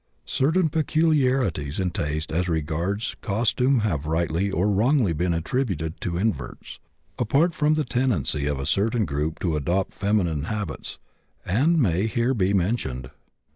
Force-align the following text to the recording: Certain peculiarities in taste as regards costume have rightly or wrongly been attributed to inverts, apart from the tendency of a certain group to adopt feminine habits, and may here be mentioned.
Certain 0.25 0.67
peculiarities 0.67 1.79
in 1.79 1.91
taste 1.91 2.31
as 2.31 2.49
regards 2.49 3.15
costume 3.21 3.81
have 3.81 4.07
rightly 4.07 4.49
or 4.49 4.67
wrongly 4.67 5.13
been 5.13 5.31
attributed 5.31 6.01
to 6.01 6.17
inverts, 6.17 6.79
apart 7.19 7.53
from 7.53 7.75
the 7.75 7.83
tendency 7.85 8.47
of 8.47 8.59
a 8.59 8.65
certain 8.65 9.05
group 9.05 9.37
to 9.37 9.55
adopt 9.55 9.93
feminine 9.93 10.45
habits, 10.45 10.97
and 11.45 11.77
may 11.79 12.07
here 12.07 12.33
be 12.33 12.51
mentioned. 12.51 13.11